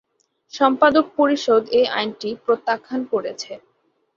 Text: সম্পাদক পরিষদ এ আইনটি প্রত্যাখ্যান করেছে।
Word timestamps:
সম্পাদক 0.53 1.05
পরিষদ 1.17 1.63
এ 1.71 1.91
আইনটি 1.97 2.29
প্রত্যাখ্যান 2.45 3.01
করেছে। 3.11 3.51